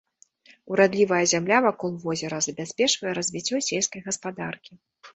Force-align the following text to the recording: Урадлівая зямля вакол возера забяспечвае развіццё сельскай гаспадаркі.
Урадлівая 0.71 1.19
зямля 1.33 1.59
вакол 1.67 1.91
возера 2.05 2.41
забяспечвае 2.49 3.11
развіццё 3.21 3.65
сельскай 3.71 4.01
гаспадаркі. 4.11 4.73